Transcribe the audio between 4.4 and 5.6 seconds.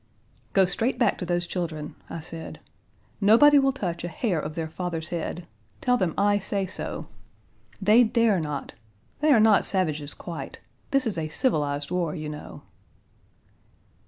their father's head.